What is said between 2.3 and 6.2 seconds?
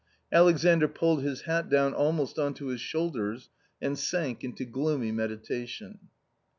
on to his shoulders and sank into gloomy meditation.